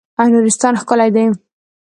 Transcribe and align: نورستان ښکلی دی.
نورستان 0.31 0.73
ښکلی 0.81 1.09
دی. 1.15 1.25